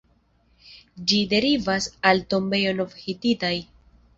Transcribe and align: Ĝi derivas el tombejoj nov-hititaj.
Ĝi 1.11 1.19
derivas 1.35 1.91
el 2.13 2.25
tombejoj 2.33 2.75
nov-hititaj. 2.81 3.57